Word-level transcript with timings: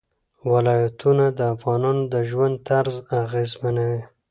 ولایتونه 0.51 1.25
د 1.37 1.39
افغانانو 1.55 2.03
د 2.13 2.15
ژوند 2.29 2.55
طرز 2.69 2.95
اغېزمنوي. 3.23 4.01